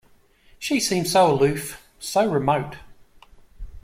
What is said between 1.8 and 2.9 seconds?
so remote.